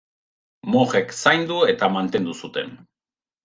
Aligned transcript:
Mojek 0.75 1.13
zaindu 1.25 1.59
eta 1.75 1.93
mantendu 1.99 2.37
zuten. 2.43 2.77